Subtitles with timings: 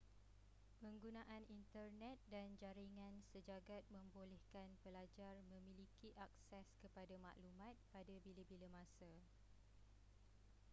[0.81, 9.11] penggunaan internet dan jaringan sejagat membolehkan pelajar memiliki akses kepada maklumat pada bila-bila masa